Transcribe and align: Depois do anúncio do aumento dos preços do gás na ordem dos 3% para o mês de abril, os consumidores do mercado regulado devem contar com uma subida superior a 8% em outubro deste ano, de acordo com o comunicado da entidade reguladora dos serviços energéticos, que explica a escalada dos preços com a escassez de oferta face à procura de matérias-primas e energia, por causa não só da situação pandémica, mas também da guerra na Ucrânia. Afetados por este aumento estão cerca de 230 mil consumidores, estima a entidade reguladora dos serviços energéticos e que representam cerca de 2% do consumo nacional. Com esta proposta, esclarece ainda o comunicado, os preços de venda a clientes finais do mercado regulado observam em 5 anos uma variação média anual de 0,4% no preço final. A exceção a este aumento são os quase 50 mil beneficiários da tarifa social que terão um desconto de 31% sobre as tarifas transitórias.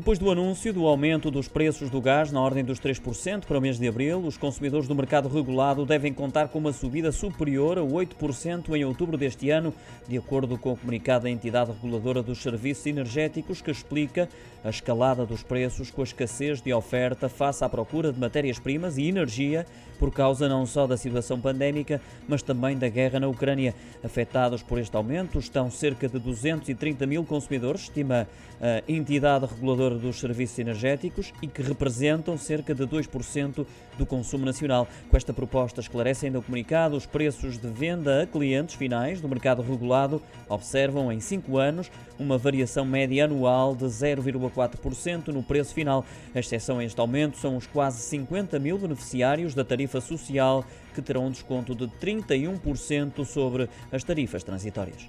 Depois 0.00 0.18
do 0.18 0.30
anúncio 0.30 0.72
do 0.72 0.86
aumento 0.86 1.30
dos 1.30 1.46
preços 1.46 1.90
do 1.90 2.00
gás 2.00 2.32
na 2.32 2.40
ordem 2.40 2.64
dos 2.64 2.80
3% 2.80 3.44
para 3.44 3.58
o 3.58 3.60
mês 3.60 3.78
de 3.78 3.86
abril, 3.86 4.18
os 4.20 4.38
consumidores 4.38 4.88
do 4.88 4.94
mercado 4.94 5.28
regulado 5.28 5.84
devem 5.84 6.10
contar 6.10 6.48
com 6.48 6.58
uma 6.58 6.72
subida 6.72 7.12
superior 7.12 7.78
a 7.78 7.82
8% 7.82 8.74
em 8.74 8.82
outubro 8.82 9.18
deste 9.18 9.50
ano, 9.50 9.74
de 10.08 10.16
acordo 10.16 10.56
com 10.56 10.72
o 10.72 10.76
comunicado 10.78 11.24
da 11.24 11.30
entidade 11.30 11.72
reguladora 11.72 12.22
dos 12.22 12.38
serviços 12.38 12.86
energéticos, 12.86 13.60
que 13.60 13.70
explica 13.70 14.26
a 14.64 14.70
escalada 14.70 15.26
dos 15.26 15.42
preços 15.42 15.90
com 15.90 16.00
a 16.00 16.04
escassez 16.04 16.62
de 16.62 16.72
oferta 16.72 17.28
face 17.28 17.62
à 17.62 17.68
procura 17.68 18.10
de 18.10 18.18
matérias-primas 18.18 18.96
e 18.96 19.06
energia, 19.06 19.66
por 19.98 20.10
causa 20.10 20.48
não 20.48 20.64
só 20.64 20.86
da 20.86 20.96
situação 20.96 21.38
pandémica, 21.38 22.00
mas 22.26 22.40
também 22.40 22.74
da 22.74 22.88
guerra 22.88 23.20
na 23.20 23.28
Ucrânia. 23.28 23.74
Afetados 24.02 24.62
por 24.62 24.78
este 24.78 24.96
aumento 24.96 25.38
estão 25.38 25.70
cerca 25.70 26.08
de 26.08 26.18
230 26.18 27.06
mil 27.06 27.22
consumidores, 27.22 27.82
estima 27.82 28.26
a 28.62 28.82
entidade 28.90 29.46
reguladora 29.46 29.89
dos 29.98 30.20
serviços 30.20 30.58
energéticos 30.58 31.32
e 31.42 31.46
que 31.46 31.62
representam 31.62 32.36
cerca 32.36 32.74
de 32.74 32.84
2% 32.84 33.66
do 33.98 34.06
consumo 34.06 34.44
nacional. 34.44 34.88
Com 35.08 35.16
esta 35.16 35.32
proposta, 35.32 35.80
esclarece 35.80 36.26
ainda 36.26 36.38
o 36.38 36.42
comunicado, 36.42 36.96
os 36.96 37.06
preços 37.06 37.58
de 37.58 37.68
venda 37.68 38.22
a 38.22 38.26
clientes 38.26 38.74
finais 38.74 39.20
do 39.20 39.28
mercado 39.28 39.62
regulado 39.62 40.22
observam 40.48 41.12
em 41.12 41.20
5 41.20 41.56
anos 41.56 41.90
uma 42.18 42.36
variação 42.36 42.84
média 42.84 43.24
anual 43.24 43.74
de 43.74 43.84
0,4% 43.84 45.28
no 45.28 45.42
preço 45.42 45.74
final. 45.74 46.04
A 46.34 46.40
exceção 46.40 46.78
a 46.78 46.84
este 46.84 47.00
aumento 47.00 47.38
são 47.38 47.56
os 47.56 47.66
quase 47.66 48.00
50 48.02 48.58
mil 48.58 48.78
beneficiários 48.78 49.54
da 49.54 49.64
tarifa 49.64 50.00
social 50.00 50.64
que 50.94 51.02
terão 51.02 51.26
um 51.26 51.30
desconto 51.30 51.74
de 51.74 51.86
31% 51.86 53.24
sobre 53.24 53.68
as 53.92 54.04
tarifas 54.04 54.42
transitórias. 54.42 55.08